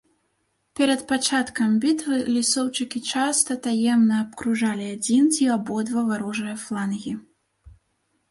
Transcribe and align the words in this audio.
Перад 0.77 1.01
пачаткам 1.09 1.73
бітвы 1.83 2.15
лісоўчыкі 2.37 2.99
часта 3.11 3.57
таемна 3.67 4.15
абкружалі 4.23 4.85
адзін 4.95 5.23
ці 5.35 5.43
абодва 5.57 5.99
варожыя 6.09 6.55
флангі. 6.63 7.13